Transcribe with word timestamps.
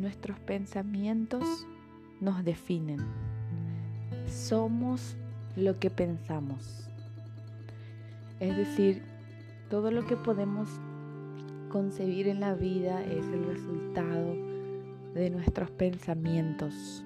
nuestros 0.00 0.38
pensamientos 0.40 1.66
nos 2.20 2.44
definen. 2.44 3.00
Somos 4.26 5.16
lo 5.56 5.78
que 5.78 5.90
pensamos. 5.90 6.88
Es 8.40 8.56
decir, 8.56 9.02
todo 9.68 9.90
lo 9.90 10.06
que 10.06 10.16
podemos 10.16 10.68
concebir 11.68 12.28
en 12.28 12.40
la 12.40 12.54
vida 12.54 13.02
es 13.04 13.26
el 13.26 13.44
resultado 13.46 14.34
de 15.14 15.30
nuestros 15.30 15.70
pensamientos. 15.70 17.04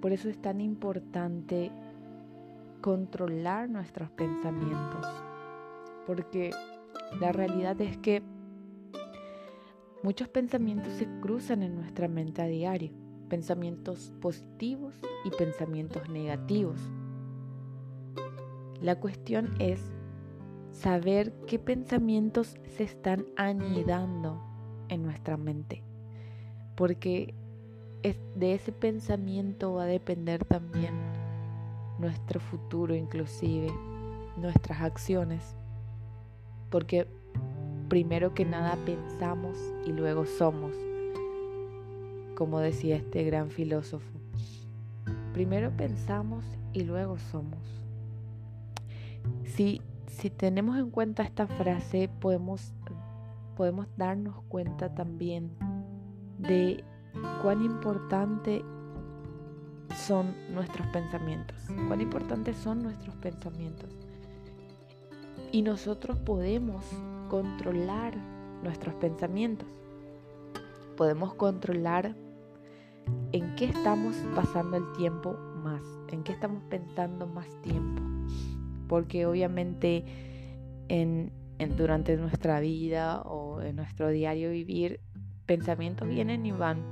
Por 0.00 0.12
eso 0.12 0.28
es 0.28 0.40
tan 0.40 0.60
importante 0.60 1.70
controlar 2.80 3.68
nuestros 3.68 4.10
pensamientos. 4.10 5.06
Porque 6.06 6.50
la 7.20 7.32
realidad 7.32 7.80
es 7.80 7.96
que 7.98 8.22
muchos 10.06 10.28
pensamientos 10.28 10.92
se 10.92 11.08
cruzan 11.20 11.64
en 11.64 11.74
nuestra 11.74 12.06
mente 12.06 12.40
a 12.40 12.46
diario. 12.46 12.92
Pensamientos 13.28 14.12
positivos 14.20 14.94
y 15.24 15.30
pensamientos 15.30 16.08
negativos. 16.08 16.78
La 18.80 19.00
cuestión 19.00 19.56
es 19.58 19.80
saber 20.70 21.32
qué 21.48 21.58
pensamientos 21.58 22.54
se 22.76 22.84
están 22.84 23.26
anidando 23.36 24.40
en 24.88 25.02
nuestra 25.02 25.36
mente. 25.36 25.82
Porque 26.76 27.34
de 28.36 28.54
ese 28.54 28.70
pensamiento 28.70 29.74
va 29.74 29.82
a 29.82 29.86
depender 29.86 30.44
también 30.44 30.94
nuestro 31.98 32.38
futuro 32.38 32.94
inclusive, 32.94 33.72
nuestras 34.36 34.82
acciones. 34.82 35.56
Porque 36.70 37.08
primero 37.88 38.34
que 38.34 38.44
nada 38.44 38.76
pensamos 38.84 39.56
y 39.86 39.92
luego 39.92 40.26
somos, 40.26 40.72
como 42.36 42.60
decía 42.60 42.96
este 42.96 43.24
gran 43.24 43.50
filósofo. 43.50 44.10
Primero 45.32 45.70
pensamos 45.76 46.44
y 46.72 46.82
luego 46.82 47.18
somos. 47.18 47.60
Si 49.44 49.80
si 50.16 50.30
tenemos 50.30 50.78
en 50.78 50.90
cuenta 50.90 51.22
esta 51.22 51.46
frase, 51.46 52.08
podemos, 52.20 52.72
podemos 53.54 53.86
darnos 53.96 54.42
cuenta 54.48 54.94
también 54.94 55.50
de 56.38 56.82
cuán 57.42 57.62
importante 57.62 58.64
son 59.94 60.34
nuestros 60.54 60.86
pensamientos, 60.88 61.56
cuán 61.86 62.00
importantes 62.00 62.56
son 62.56 62.82
nuestros 62.82 63.14
pensamientos. 63.16 63.90
Y 65.52 65.62
nosotros 65.62 66.18
podemos 66.18 66.84
controlar 67.28 68.16
nuestros 68.62 68.94
pensamientos. 68.94 69.68
Podemos 70.96 71.34
controlar 71.34 72.16
en 73.32 73.54
qué 73.54 73.66
estamos 73.66 74.16
pasando 74.34 74.76
el 74.76 74.92
tiempo 74.92 75.34
más, 75.62 75.82
en 76.08 76.22
qué 76.22 76.32
estamos 76.32 76.62
pensando 76.68 77.26
más 77.26 77.48
tiempo 77.62 78.02
porque 78.88 79.26
obviamente 79.26 80.04
en, 80.88 81.32
durante 81.76 82.16
nuestra 82.16 82.60
vida 82.60 83.22
o 83.22 83.60
en 83.60 83.76
nuestro 83.76 84.08
diario 84.08 84.50
vivir, 84.50 85.00
pensamientos 85.46 86.08
vienen 86.08 86.46
y 86.46 86.52
van. 86.52 86.82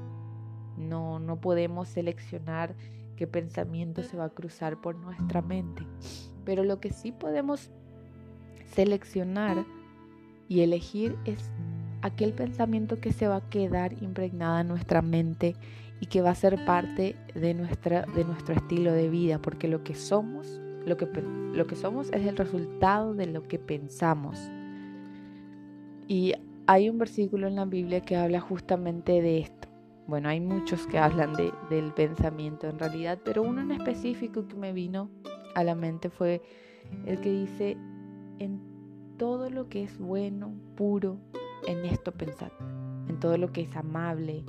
No, 0.76 1.20
no 1.20 1.40
podemos 1.40 1.88
seleccionar 1.88 2.74
qué 3.16 3.26
pensamiento 3.26 4.02
se 4.02 4.16
va 4.16 4.24
a 4.24 4.30
cruzar 4.30 4.80
por 4.80 4.96
nuestra 4.96 5.40
mente. 5.40 5.86
Pero 6.44 6.64
lo 6.64 6.80
que 6.80 6.90
sí 6.90 7.12
podemos 7.12 7.70
seleccionar 8.66 9.64
y 10.48 10.60
elegir 10.60 11.16
es 11.24 11.50
aquel 12.02 12.32
pensamiento 12.32 13.00
que 13.00 13.12
se 13.12 13.28
va 13.28 13.36
a 13.36 13.48
quedar 13.48 13.94
impregnada 14.02 14.60
en 14.60 14.68
nuestra 14.68 15.02
mente 15.02 15.56
y 16.00 16.06
que 16.06 16.20
va 16.20 16.30
a 16.30 16.34
ser 16.34 16.64
parte 16.64 17.16
de, 17.34 17.54
nuestra, 17.54 18.02
de 18.02 18.24
nuestro 18.24 18.54
estilo 18.54 18.92
de 18.92 19.08
vida, 19.08 19.40
porque 19.40 19.68
lo 19.68 19.82
que 19.82 19.94
somos 19.94 20.60
lo 20.86 20.96
que, 20.96 21.06
lo 21.54 21.66
que 21.66 21.76
somos 21.76 22.10
es 22.12 22.26
el 22.26 22.36
resultado 22.36 23.14
de 23.14 23.26
lo 23.26 23.42
que 23.48 23.58
pensamos. 23.58 24.38
Y 26.06 26.34
hay 26.66 26.88
un 26.88 26.98
versículo 26.98 27.48
en 27.48 27.56
la 27.56 27.64
Biblia 27.64 28.00
que 28.00 28.16
habla 28.16 28.40
justamente 28.40 29.22
de 29.22 29.38
esto. 29.38 29.68
Bueno, 30.06 30.28
hay 30.28 30.40
muchos 30.40 30.86
que 30.86 30.98
hablan 30.98 31.32
de, 31.32 31.52
del 31.70 31.92
pensamiento 31.92 32.68
en 32.68 32.78
realidad, 32.78 33.18
pero 33.24 33.42
uno 33.42 33.62
en 33.62 33.70
específico 33.70 34.46
que 34.46 34.56
me 34.56 34.72
vino 34.72 35.10
a 35.54 35.64
la 35.64 35.74
mente 35.74 36.10
fue 36.10 36.42
el 37.06 37.20
que 37.20 37.32
dice, 37.32 37.78
en 38.38 38.60
todo 39.16 39.50
lo 39.50 39.68
que 39.68 39.82
es 39.82 39.98
bueno, 39.98 40.52
puro, 40.76 41.18
en 41.66 41.84
esto 41.84 42.12
pensad, 42.12 42.50
en 43.08 43.18
todo 43.20 43.38
lo 43.38 43.52
que 43.52 43.62
es 43.62 43.76
amable, 43.76 44.44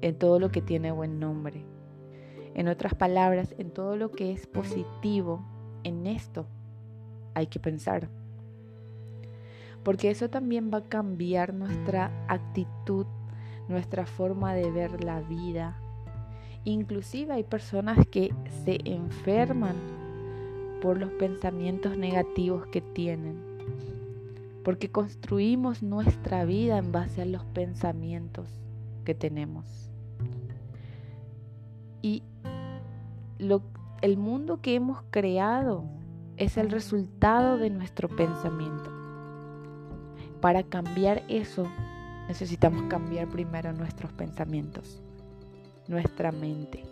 en 0.00 0.18
todo 0.18 0.38
lo 0.38 0.50
que 0.50 0.60
tiene 0.60 0.92
buen 0.92 1.18
nombre. 1.18 1.64
En 2.54 2.68
otras 2.68 2.94
palabras, 2.94 3.54
en 3.58 3.70
todo 3.70 3.96
lo 3.96 4.10
que 4.10 4.32
es 4.32 4.46
positivo, 4.46 5.44
en 5.84 6.06
esto 6.06 6.46
hay 7.34 7.46
que 7.46 7.60
pensar. 7.60 8.08
Porque 9.84 10.10
eso 10.10 10.28
también 10.28 10.70
va 10.72 10.78
a 10.78 10.88
cambiar 10.88 11.54
nuestra 11.54 12.10
actitud, 12.28 13.06
nuestra 13.68 14.06
forma 14.06 14.54
de 14.54 14.70
ver 14.70 15.04
la 15.04 15.20
vida. 15.20 15.78
Inclusive 16.64 17.32
hay 17.32 17.44
personas 17.44 18.06
que 18.08 18.34
se 18.64 18.80
enferman 18.84 19.76
por 20.82 20.98
los 20.98 21.10
pensamientos 21.12 21.96
negativos 21.96 22.66
que 22.66 22.80
tienen. 22.80 23.47
Porque 24.64 24.90
construimos 24.90 25.82
nuestra 25.82 26.44
vida 26.44 26.78
en 26.78 26.92
base 26.92 27.22
a 27.22 27.26
los 27.26 27.44
pensamientos 27.44 28.48
que 29.04 29.14
tenemos. 29.14 29.90
Y 32.02 32.22
el 34.02 34.16
mundo 34.16 34.60
que 34.60 34.74
hemos 34.74 35.02
creado 35.10 35.84
es 36.36 36.56
el 36.56 36.70
resultado 36.70 37.58
de 37.58 37.70
nuestro 37.70 38.08
pensamiento. 38.08 38.90
Para 40.40 40.62
cambiar 40.62 41.24
eso, 41.28 41.66
necesitamos 42.28 42.84
cambiar 42.84 43.28
primero 43.28 43.72
nuestros 43.72 44.12
pensamientos, 44.12 45.02
nuestra 45.88 46.30
mente. 46.30 46.84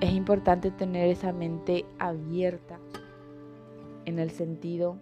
Es 0.00 0.12
importante 0.12 0.70
tener 0.70 1.08
esa 1.08 1.32
mente 1.32 1.84
abierta 1.98 2.78
en 4.04 4.18
el 4.18 4.30
sentido 4.30 4.98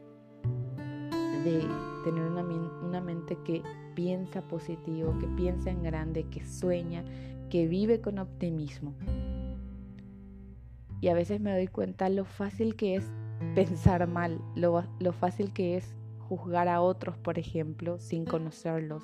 de 1.45 1.67
tener 2.05 2.23
una, 2.23 2.43
una, 2.43 3.01
mente 3.01 3.37
que 3.45 3.63
piensa 3.95 4.43
positivo, 4.43 5.17
que 5.19 5.27
piensa 5.27 5.71
en 5.71 5.83
grande, 5.83 6.25
que 6.25 6.45
sueña, 6.45 7.05
que 7.49 7.67
vive 7.67 8.01
con 8.01 8.19
optimismo. 8.19 8.95
Y 11.01 11.09
a 11.09 11.15
veces 11.15 11.41
me 11.41 11.53
doy 11.53 11.67
cuenta 11.67 12.09
lo 12.09 12.25
fácil 12.25 12.77
que 12.77 12.97
es 12.97 13.11
pensar 13.55 14.07
mal, 14.07 14.41
lo, 14.55 14.85
fácil 15.13 15.53
que 15.53 15.77
es 15.77 15.95
juzgar 16.19 16.69
a 16.69 16.81
otros, 16.81 17.17
por 17.17 17.39
ejemplo, 17.39 17.99
sin 17.99 18.25
conocerlos, 18.25 19.03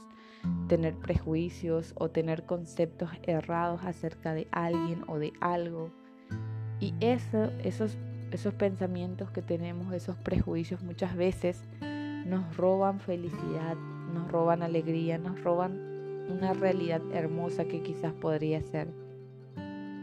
tener 0.69 0.95
prejuicios 0.95 1.95
o 1.97 2.11
tener 2.11 2.45
conceptos 2.45 3.11
errados 3.23 3.83
acerca 3.85 4.35
de 4.35 4.47
alguien 4.53 5.05
o 5.09 5.19
de 5.19 5.33
algo. 5.41 5.91
Y 6.81 6.95
eso, 7.01 7.51
esos, 7.65 7.97
esos 8.31 8.53
pensamientos 8.55 9.31
que 9.31 9.41
tenemos, 9.43 9.93
esos 9.95 10.17
prejuicios 10.17 10.83
muchas 10.83 11.17
veces 11.17 11.65
nos 12.27 12.57
roban 12.57 12.99
felicidad, 12.99 13.77
nos 14.13 14.31
roban 14.31 14.63
alegría, 14.63 15.17
nos 15.17 15.43
roban 15.43 15.79
una 16.29 16.53
realidad 16.53 17.01
hermosa 17.13 17.67
que 17.67 17.83
quizás 17.83 18.13
podría 18.15 18.61
ser, 18.63 18.89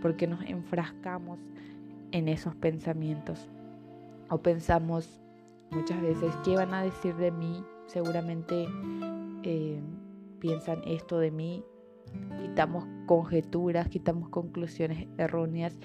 porque 0.02 0.26
nos 0.26 0.42
enfrascamos 0.46 1.40
en 2.12 2.30
esos 2.30 2.56
pensamientos. 2.56 3.50
O 4.30 4.38
pensamos 4.38 5.22
muchas 5.72 6.02
veces, 6.02 6.34
¿qué 6.46 6.56
van 6.56 6.74
a 6.74 6.81
decir 6.81 7.16
de 7.16 7.31
mí? 7.31 7.64
Seguramente 7.88 8.68
eh, 9.44 9.81
piensan 10.40 10.81
esto 10.86 11.19
de 11.19 11.31
mí. 11.31 11.64
Quitamos 12.42 12.86
conjeturas, 13.06 13.90
quitamos 13.90 14.30
conclusiones 14.30 15.08
erróneas. 15.18 15.78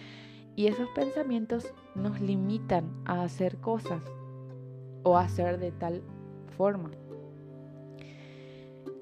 Y 0.54 0.66
esos 0.66 0.88
pensamientos 0.90 1.72
nos 1.94 2.20
limitan 2.20 2.90
a 3.06 3.22
hacer 3.22 3.58
cosas 3.58 4.02
o 5.02 5.16
hacer 5.16 5.58
de 5.58 5.72
tal 5.72 6.02
forma. 6.48 6.90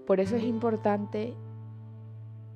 Por 0.07 0.21
eso 0.21 0.37
es 0.37 0.45
importante 0.45 1.35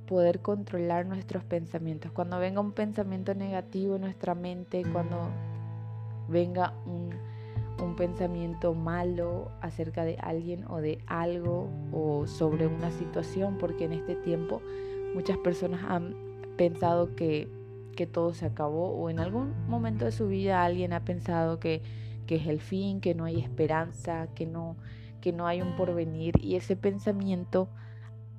poder 0.07 0.41
controlar 0.41 1.07
nuestros 1.07 1.45
pensamientos. 1.45 2.11
Cuando 2.13 2.39
venga 2.39 2.61
un 2.61 2.73
pensamiento 2.73 3.35
negativo 3.35 3.97
en 3.97 4.03
nuestra 4.03 4.35
mente, 4.35 4.83
cuando 4.93 5.31
venga 6.29 6.75
un, 6.87 7.11
pensamiento 7.97 8.73
malo 8.73 9.51
acerca 9.61 10.05
de 10.05 10.17
alguien 10.21 10.65
o 10.69 10.79
de 10.81 11.01
algo 11.07 11.69
o 11.93 12.27
sobre 12.27 12.67
una 12.67 12.91
situación, 12.93 13.59
porque 13.59 13.85
en 13.85 13.93
este 13.93 14.15
tiempo 14.15 14.63
muchas 15.15 15.37
personas 15.39 15.83
han 15.87 16.15
pensado 16.57 17.15
que, 17.15 17.51
que 17.97 18.07
todo 18.07 18.33
se 18.33 18.47
acabó 18.47 18.91
o 18.93 19.11
en 19.11 19.19
algún 19.19 19.53
momento 19.67 20.07
de 20.07 20.13
su 20.13 20.29
vida 20.29 20.65
alguien 20.65 20.95
ha 20.95 21.05
pensado 21.05 21.61
que, 21.61 21.83
que 22.27 22.37
es 22.37 22.47
el 22.47 22.61
fin, 22.61 23.01
que 23.01 23.15
no 23.15 23.25
hay 23.25 23.41
esperanza, 23.41 24.29
que 24.35 24.47
no, 24.47 24.77
que 25.21 25.33
no 25.33 25.47
hay 25.47 25.63
un 25.63 25.77
porvenir 25.77 26.35
y 26.43 26.57
ese 26.57 26.77
pensamiento 26.77 27.69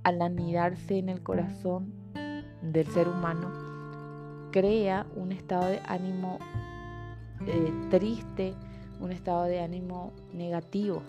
al 0.03 0.21
anidarse 0.21 0.97
en 0.97 1.09
el 1.09 1.21
corazón 1.21 1.93
del 2.61 2.87
ser 2.87 3.07
humano, 3.07 3.51
crea 4.51 5.05
un 5.15 5.31
estado 5.31 5.67
de 5.67 5.79
ánimo 5.85 6.39
eh, 7.47 7.73
triste, 7.89 8.53
un 8.99 9.11
estado 9.11 9.43
de 9.45 9.61
ánimo 9.61 10.13
negativo. 10.33 11.01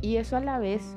Y 0.00 0.16
eso 0.16 0.36
a 0.36 0.40
la 0.40 0.58
vez 0.58 0.96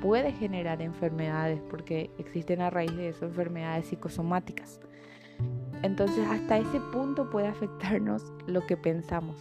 puede 0.00 0.32
generar 0.32 0.82
enfermedades, 0.82 1.62
porque 1.70 2.10
existen 2.18 2.60
a 2.60 2.70
raíz 2.70 2.94
de 2.96 3.10
eso 3.10 3.24
enfermedades 3.24 3.86
psicosomáticas. 3.86 4.80
Entonces 5.82 6.26
hasta 6.28 6.58
ese 6.58 6.80
punto 6.92 7.30
puede 7.30 7.48
afectarnos 7.48 8.32
lo 8.46 8.66
que 8.66 8.76
pensamos. 8.76 9.36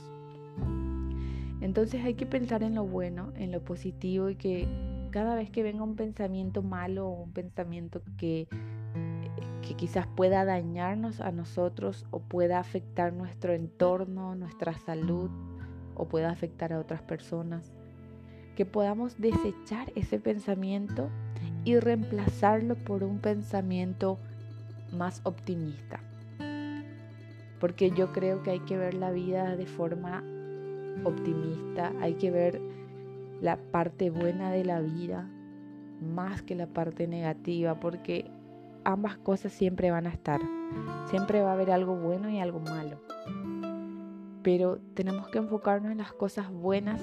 Entonces 1.62 2.04
hay 2.04 2.16
que 2.16 2.26
pensar 2.26 2.64
en 2.64 2.76
lo 2.76 2.86
bueno, 2.86 3.32
en 3.36 3.52
lo 3.52 3.64
positivo 3.64 4.30
y 4.30 4.36
que 4.36 4.68
cada 5.12 5.36
vez 5.36 5.52
que 5.52 5.62
venga 5.62 5.84
un 5.84 5.96
pensamiento 5.96 6.64
malo 6.64 7.08
o 7.08 7.24
un 7.24 7.32
pensamiento 7.32 8.02
que, 8.18 8.48
quizás 9.78 10.06
pueda 10.06 10.44
dañarnos 10.44 11.22
a 11.22 11.32
nosotros 11.32 12.06
o 12.12 12.20
pueda 12.20 12.60
afectar 12.60 13.14
nuestro 13.14 13.54
entorno, 13.54 14.36
nuestra 14.36 14.78
salud 14.78 15.32
o 15.96 16.10
pueda 16.10 16.30
afectar 16.30 16.74
a 16.74 16.80
otras 16.80 17.02
personas, 17.02 17.72
que 18.58 18.66
podamos 18.66 19.18
desechar 19.22 19.92
ese 19.96 20.20
pensamiento 20.20 21.10
y 21.64 21.80
reemplazarlo 21.80 22.76
por 22.76 23.04
un 23.04 23.20
pensamiento 23.20 24.18
más 24.92 25.22
optimista. 25.24 26.02
Porque 27.62 27.92
yo 27.92 28.12
creo 28.12 28.44
que 28.44 28.52
hay 28.52 28.60
que 28.60 28.78
ver 28.78 28.94
la 28.94 29.12
vida 29.12 29.56
de 29.56 29.68
forma 29.68 30.22
optimista, 31.04 31.94
hay 32.00 32.16
que 32.16 32.32
ver 32.32 32.62
la 33.42 33.58
parte 33.58 34.10
buena 34.10 34.52
de 34.52 34.64
la 34.64 34.82
vida 34.82 35.28
más 36.02 36.42
que 36.42 36.56
la 36.56 36.68
parte 36.68 37.08
negativa, 37.08 37.80
porque 37.80 38.30
ambas 38.84 39.18
cosas 39.18 39.52
siempre 39.52 39.92
van 39.92 40.08
a 40.08 40.10
estar. 40.10 40.42
Siempre 41.10 41.42
va 41.42 41.52
a 41.52 41.54
haber 41.54 41.72
algo 41.72 41.96
bueno 41.96 42.30
y 42.30 42.40
algo 42.40 42.60
malo. 42.60 42.98
Pero 44.44 44.80
tenemos 44.96 45.28
que 45.30 45.38
enfocarnos 45.38 45.92
en 45.92 46.00
las 46.00 46.14
cosas 46.14 46.52
buenas 46.52 47.02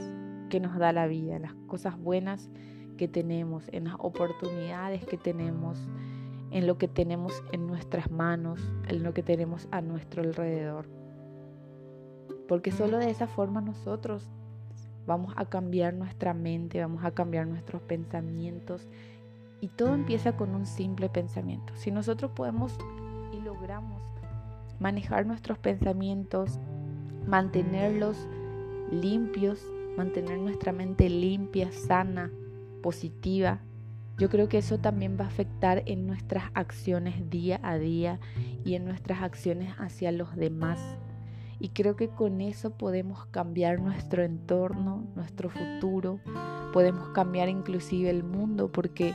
que 0.50 0.60
nos 0.60 0.76
da 0.78 0.92
la 0.92 1.06
vida, 1.06 1.36
en 1.36 1.42
las 1.42 1.54
cosas 1.66 1.98
buenas 1.98 2.50
que 2.96 3.06
tenemos, 3.06 3.68
en 3.72 3.84
las 3.84 3.94
oportunidades 3.98 5.04
que 5.06 5.16
tenemos, 5.16 5.78
en 6.50 6.66
lo 6.66 6.78
que 6.78 6.88
tenemos 6.88 7.44
en 7.52 7.66
nuestras 7.66 8.10
manos, 8.10 8.60
en 8.88 9.02
lo 9.02 9.14
que 9.14 9.22
tenemos 9.22 9.68
a 9.70 9.80
nuestro 9.80 10.22
alrededor. 10.22 10.97
Porque 12.48 12.72
solo 12.72 12.98
de 12.98 13.10
esa 13.10 13.28
forma 13.28 13.60
nosotros 13.60 14.28
vamos 15.06 15.32
a 15.36 15.44
cambiar 15.44 15.94
nuestra 15.94 16.34
mente, 16.34 16.80
vamos 16.80 17.04
a 17.04 17.12
cambiar 17.12 17.46
nuestros 17.46 17.82
pensamientos. 17.82 18.88
Y 19.60 19.68
todo 19.68 19.94
empieza 19.94 20.36
con 20.36 20.54
un 20.54 20.66
simple 20.66 21.08
pensamiento. 21.08 21.72
Si 21.76 21.90
nosotros 21.90 22.32
podemos 22.32 22.76
y 23.32 23.40
logramos 23.40 24.02
manejar 24.80 25.26
nuestros 25.26 25.58
pensamientos, 25.58 26.58
mantenerlos 27.26 28.28
limpios, 28.90 29.64
mantener 29.96 30.38
nuestra 30.38 30.72
mente 30.72 31.08
limpia, 31.10 31.70
sana, 31.72 32.30
positiva, 32.82 33.60
yo 34.18 34.28
creo 34.28 34.48
que 34.48 34.58
eso 34.58 34.78
también 34.78 35.16
va 35.18 35.24
a 35.24 35.28
afectar 35.28 35.82
en 35.86 36.06
nuestras 36.06 36.50
acciones 36.54 37.30
día 37.30 37.60
a 37.62 37.78
día 37.78 38.18
y 38.64 38.74
en 38.74 38.84
nuestras 38.84 39.22
acciones 39.22 39.72
hacia 39.78 40.10
los 40.10 40.34
demás. 40.34 40.80
Y 41.60 41.70
creo 41.70 41.96
que 41.96 42.08
con 42.08 42.40
eso 42.40 42.70
podemos 42.70 43.26
cambiar 43.26 43.80
nuestro 43.80 44.22
entorno, 44.22 45.04
nuestro 45.16 45.50
futuro, 45.50 46.20
podemos 46.72 47.08
cambiar 47.08 47.48
inclusive 47.48 48.10
el 48.10 48.22
mundo, 48.22 48.68
porque 48.68 49.12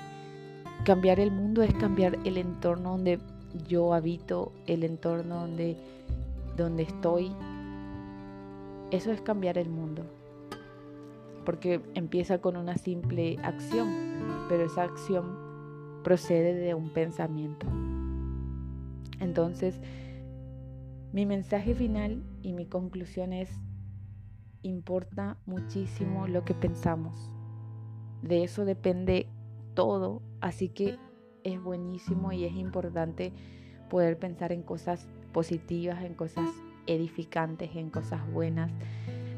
cambiar 0.83 1.19
el 1.21 1.31
mundo 1.31 1.61
es 1.61 1.73
cambiar 1.73 2.19
el 2.25 2.37
entorno 2.37 2.91
donde 2.91 3.19
yo 3.67 3.93
habito, 3.93 4.51
el 4.67 4.83
entorno 4.83 5.41
donde, 5.41 5.77
donde 6.57 6.83
estoy. 6.83 7.31
Eso 8.91 9.11
es 9.11 9.21
cambiar 9.21 9.57
el 9.57 9.69
mundo, 9.69 10.03
porque 11.45 11.81
empieza 11.93 12.39
con 12.39 12.57
una 12.57 12.77
simple 12.77 13.37
acción, 13.41 13.89
pero 14.49 14.65
esa 14.65 14.83
acción 14.83 15.37
procede 16.03 16.53
de 16.53 16.73
un 16.73 16.89
pensamiento. 16.89 17.65
Entonces, 19.21 19.79
mi 21.13 21.25
mensaje 21.25 21.73
final 21.73 22.21
y 22.43 22.53
mi 22.53 22.67
conclusión 22.67 23.33
es, 23.33 23.49
importa 24.61 25.37
muchísimo 25.45 26.27
lo 26.27 26.43
que 26.43 26.53
pensamos. 26.53 27.31
De 28.21 28.43
eso 28.43 28.65
depende 28.65 29.27
todo, 29.73 30.21
así 30.41 30.69
que 30.69 30.99
es 31.43 31.61
buenísimo 31.61 32.31
y 32.31 32.43
es 32.45 32.53
importante 32.53 33.33
poder 33.89 34.19
pensar 34.19 34.51
en 34.51 34.61
cosas 34.61 35.07
positivas, 35.31 36.03
en 36.03 36.13
cosas 36.13 36.49
edificantes, 36.85 37.75
en 37.75 37.89
cosas 37.89 38.21
buenas, 38.31 38.71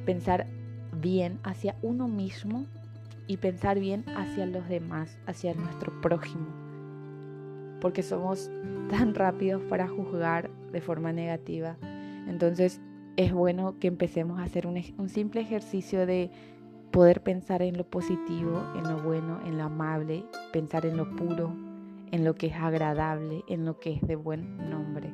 pensar 0.05 0.47
bien 0.99 1.39
hacia 1.43 1.77
uno 1.81 2.07
mismo 2.07 2.65
y 3.27 3.37
pensar 3.37 3.79
bien 3.79 4.03
hacia 4.15 4.45
los 4.45 4.67
demás, 4.67 5.19
hacia 5.27 5.53
nuestro 5.53 6.01
prójimo, 6.01 6.47
porque 7.81 8.03
somos 8.03 8.49
tan 8.89 9.13
rápidos 9.13 9.61
para 9.63 9.87
juzgar 9.87 10.49
de 10.71 10.81
forma 10.81 11.11
negativa. 11.11 11.77
Entonces 12.27 12.81
es 13.17 13.33
bueno 13.33 13.77
que 13.79 13.87
empecemos 13.87 14.39
a 14.39 14.43
hacer 14.43 14.67
un, 14.67 15.09
simple 15.09 15.41
ejercicio 15.41 16.05
de 16.05 16.29
poder 16.91 17.21
pensar 17.23 17.61
en 17.61 17.77
lo 17.77 17.85
positivo, 17.85 18.63
en 18.75 18.83
lo 18.83 19.01
bueno, 19.01 19.39
en 19.45 19.57
lo 19.57 19.63
amable, 19.63 20.25
pensar 20.51 20.85
en 20.85 20.97
lo 20.97 21.15
puro, 21.15 21.53
en 22.11 22.23
lo 22.23 22.35
que 22.35 22.47
es 22.47 22.55
agradable, 22.55 23.43
en 23.47 23.65
lo 23.65 23.79
que 23.79 23.93
es 23.93 24.01
de 24.01 24.15
buen 24.15 24.69
nombre. 24.69 25.13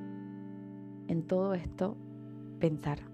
En 1.08 1.24
todo 1.28 1.54
esto, 1.54 1.96
pensar. 2.60 3.11